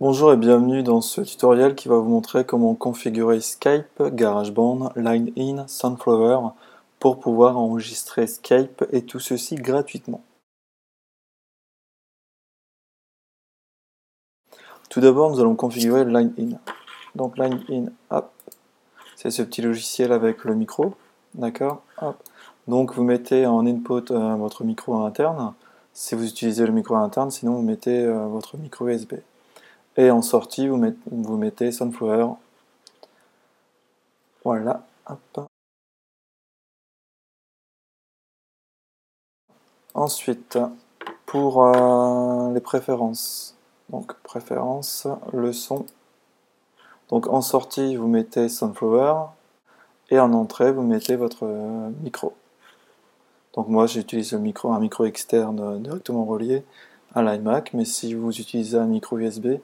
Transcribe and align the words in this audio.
Bonjour 0.00 0.32
et 0.32 0.36
bienvenue 0.36 0.84
dans 0.84 1.00
ce 1.00 1.22
tutoriel 1.22 1.74
qui 1.74 1.88
va 1.88 1.96
vous 1.96 2.08
montrer 2.08 2.44
comment 2.44 2.76
configurer 2.76 3.40
Skype, 3.40 4.00
GarageBand, 4.00 4.92
LineIn, 4.94 5.66
Sunflower 5.66 6.50
pour 7.00 7.18
pouvoir 7.18 7.58
enregistrer 7.58 8.28
Skype 8.28 8.84
et 8.92 9.02
tout 9.02 9.18
ceci 9.18 9.56
gratuitement. 9.56 10.22
Tout 14.88 15.00
d'abord, 15.00 15.32
nous 15.32 15.40
allons 15.40 15.56
configurer 15.56 16.04
LineIn. 16.04 16.60
Donc 17.16 17.36
LineIn, 17.36 17.90
hop, 18.10 18.30
c'est 19.16 19.32
ce 19.32 19.42
petit 19.42 19.62
logiciel 19.62 20.12
avec 20.12 20.44
le 20.44 20.54
micro, 20.54 20.94
d'accord 21.34 21.82
Donc 22.68 22.94
vous 22.94 23.02
mettez 23.02 23.46
en 23.46 23.66
input 23.66 24.12
euh, 24.12 24.36
votre 24.36 24.62
micro 24.62 24.94
interne, 24.94 25.54
si 25.92 26.14
vous 26.14 26.24
utilisez 26.24 26.66
le 26.66 26.72
micro 26.72 26.94
interne, 26.94 27.32
sinon 27.32 27.54
vous 27.54 27.62
mettez 27.62 28.04
euh, 28.04 28.28
votre 28.28 28.56
micro 28.58 28.86
USB. 28.86 29.14
Et 29.98 30.12
en 30.12 30.22
sortie, 30.22 30.68
vous 30.68 30.76
mettez, 30.76 30.98
vous 31.10 31.36
mettez 31.36 31.72
Sunflower. 31.72 32.34
Voilà. 34.44 34.86
Ensuite, 39.94 40.56
pour 41.26 41.66
euh, 41.66 42.54
les 42.54 42.60
préférences. 42.60 43.56
Donc, 43.90 44.14
préférences, 44.22 45.08
le 45.32 45.52
son. 45.52 45.84
Donc, 47.08 47.26
en 47.26 47.40
sortie, 47.40 47.96
vous 47.96 48.06
mettez 48.06 48.48
Sunflower. 48.48 49.14
Et 50.10 50.20
en 50.20 50.32
entrée, 50.32 50.70
vous 50.70 50.82
mettez 50.82 51.16
votre 51.16 51.44
euh, 51.44 51.90
micro. 52.04 52.34
Donc, 53.54 53.66
moi, 53.66 53.88
j'utilise 53.88 54.32
micro, 54.34 54.72
un 54.72 54.78
micro 54.78 55.06
externe 55.06 55.58
euh, 55.58 55.78
directement 55.78 56.24
relié 56.24 56.62
à 57.16 57.22
l'iMac. 57.22 57.74
Mais 57.74 57.84
si 57.84 58.14
vous 58.14 58.30
utilisez 58.38 58.78
un 58.78 58.86
micro 58.86 59.18
USB, 59.18 59.58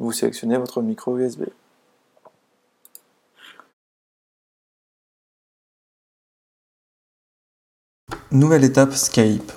vous 0.00 0.12
sélectionnez 0.12 0.56
votre 0.56 0.80
micro 0.80 1.18
USB. 1.18 1.44
Nouvelle 8.32 8.64
étape 8.64 8.94
Skype. 8.94 9.52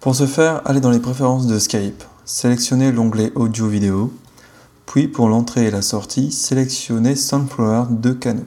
Pour 0.00 0.14
ce 0.14 0.26
faire, 0.26 0.60
allez 0.66 0.80
dans 0.80 0.90
les 0.90 0.98
préférences 0.98 1.46
de 1.46 1.58
Skype, 1.58 2.02
sélectionnez 2.24 2.92
l'onglet 2.92 3.32
Audio-Vidéo, 3.34 4.12
puis 4.86 5.08
pour 5.08 5.28
l'entrée 5.28 5.66
et 5.66 5.70
la 5.70 5.82
sortie, 5.82 6.30
sélectionnez 6.30 7.16
Sunflower 7.16 7.86
de 7.90 8.12
canaux. 8.12 8.46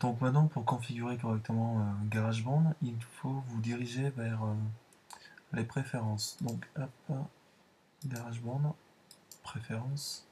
Donc 0.00 0.20
maintenant, 0.20 0.46
pour 0.46 0.64
configurer 0.64 1.16
correctement 1.18 1.80
euh, 1.80 2.08
GarageBand, 2.08 2.74
il 2.82 2.96
faut 3.02 3.42
vous 3.48 3.60
diriger 3.60 4.10
vers 4.10 4.44
euh, 4.44 4.54
les 5.52 5.64
préférences. 5.64 6.36
Donc, 6.40 6.68
hop, 6.76 7.26
GarageBand, 8.06 8.76
préférences. 9.42 10.26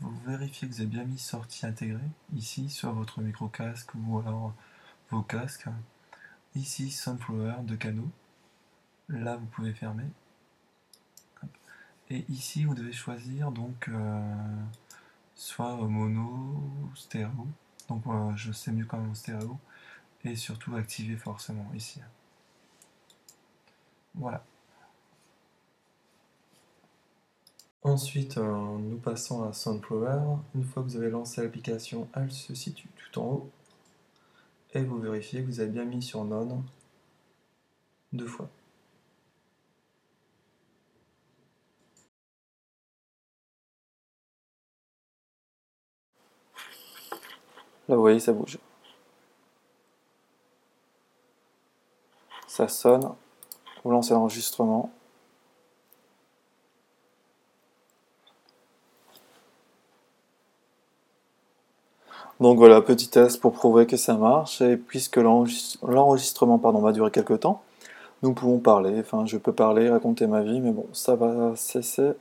Vous 0.00 0.14
vérifiez 0.26 0.68
que 0.68 0.74
vous 0.74 0.80
avez 0.80 0.90
bien 0.90 1.04
mis 1.04 1.18
sortie 1.18 1.66
intégrée, 1.66 2.00
ici, 2.34 2.70
sur 2.70 2.92
votre 2.92 3.20
micro-casque 3.20 3.90
ou 3.94 4.18
alors 4.20 4.54
vos 5.10 5.22
casques. 5.22 5.68
Ici, 6.54 6.90
Sunflower 6.90 7.62
de 7.62 7.76
canaux. 7.76 8.10
Là, 9.08 9.36
vous 9.36 9.46
pouvez 9.46 9.72
fermer. 9.72 10.06
Et 12.10 12.24
ici, 12.28 12.64
vous 12.64 12.74
devez 12.74 12.92
choisir 12.92 13.50
donc 13.52 13.88
euh, 13.88 14.64
soit 15.34 15.76
mono, 15.76 16.62
stéréo. 16.94 17.48
Donc 17.88 18.04
je 18.36 18.52
sais 18.52 18.72
mieux 18.72 18.84
quand 18.84 18.98
même 18.98 19.10
en 19.10 19.14
stéréo. 19.14 19.58
Et 20.24 20.36
surtout 20.36 20.76
activer 20.76 21.16
forcément 21.16 21.68
ici. 21.74 22.00
Voilà. 24.14 24.44
Ensuite, 27.82 28.38
euh, 28.38 28.78
nous 28.78 28.98
passons 28.98 29.42
à 29.42 29.52
Soundflower. 29.52 30.20
Une 30.54 30.64
fois 30.64 30.82
que 30.82 30.88
vous 30.88 30.96
avez 30.96 31.10
lancé 31.10 31.42
l'application, 31.42 32.08
elle 32.14 32.30
se 32.30 32.54
situe 32.54 32.88
tout 32.96 33.18
en 33.18 33.24
haut. 33.24 33.50
Et 34.74 34.82
vous 34.82 34.98
vérifiez 34.98 35.42
que 35.42 35.46
vous 35.46 35.60
avez 35.60 35.70
bien 35.70 35.84
mis 35.84 36.02
sur 36.02 36.24
None 36.24 36.62
deux 38.12 38.26
fois. 38.26 38.48
Vous 47.94 48.00
voyez, 48.00 48.20
ça 48.20 48.32
bouge. 48.32 48.58
Ça 52.46 52.68
sonne. 52.68 53.12
Vous 53.84 53.90
lancez 53.90 54.14
l'enregistrement. 54.14 54.90
Donc 62.40 62.58
voilà, 62.58 62.80
petit 62.80 63.08
test 63.08 63.40
pour 63.40 63.52
prouver 63.52 63.86
que 63.86 63.96
ça 63.96 64.16
marche. 64.16 64.60
Et 64.60 64.76
puisque 64.76 65.16
l'enregistrement 65.16 66.56
va 66.58 66.92
durer 66.92 67.10
quelques 67.10 67.40
temps, 67.40 67.62
nous 68.22 68.34
pouvons 68.34 68.58
parler. 68.58 68.98
Enfin, 69.00 69.26
je 69.26 69.36
peux 69.36 69.52
parler, 69.52 69.88
raconter 69.90 70.26
ma 70.26 70.42
vie, 70.42 70.60
mais 70.60 70.72
bon, 70.72 70.86
ça 70.92 71.14
va 71.14 71.54
cesser 71.56 72.12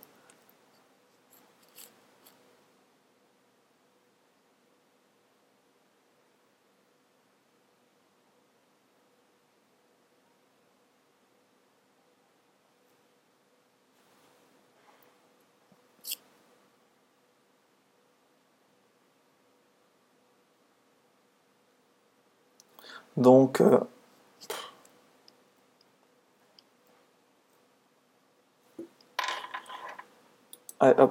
Donc, 23.18 23.62
euh, 23.62 23.80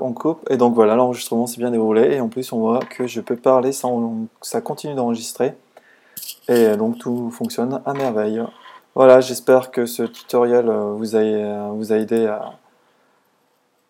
on 0.01 0.13
coupe. 0.13 0.47
Et 0.51 0.57
donc 0.57 0.75
voilà, 0.75 0.97
l'enregistrement 0.97 1.47
s'est 1.47 1.59
bien 1.59 1.71
déroulé. 1.71 2.15
Et 2.15 2.21
en 2.21 2.29
plus, 2.29 2.53
on 2.53 2.59
voit 2.59 2.81
que 2.81 3.07
je 3.07 3.21
peux 3.21 3.37
parler 3.37 3.73
sans 3.73 4.27
ça 4.41 4.61
continue 4.61 4.95
d'enregistrer. 4.95 5.55
Et 6.49 6.77
donc 6.77 6.99
tout 6.99 7.31
fonctionne 7.31 7.81
à 7.87 7.95
merveille. 7.95 8.43
Voilà, 8.95 9.21
j'espère 9.21 9.71
que 9.71 9.87
ce 9.87 10.03
tutoriel 10.03 10.69
euh, 10.69 10.93
vous 10.95 11.15
a, 11.15 11.21
euh, 11.21 11.69
vous 11.73 11.93
a 11.93 11.97
aidé 11.97 12.27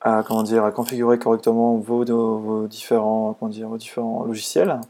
à, 0.03 0.23
comment 0.25 0.43
dire, 0.43 0.65
à 0.65 0.73
configurer 0.73 1.19
correctement 1.19 1.77
vos, 1.77 2.05
vos 2.05 2.67
différents, 2.67 3.35
comment 3.39 3.51
dire, 3.51 3.69
vos 3.69 3.79
différents 3.79 4.25
logiciels. 4.25 4.81